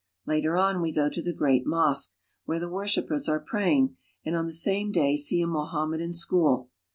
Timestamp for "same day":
4.51-5.15